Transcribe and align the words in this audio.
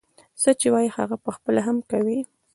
څه 0.41 0.49
چې 0.59 0.67
وايي 0.73 0.89
هغه 0.97 1.15
پخپله 1.25 1.61
هم 1.67 1.77
کوي. 1.91 2.19